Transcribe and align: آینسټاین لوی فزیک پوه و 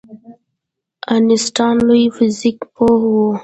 آینسټاین 1.11 1.77
لوی 1.87 2.05
فزیک 2.15 2.57
پوه 2.73 3.01
و 3.13 3.15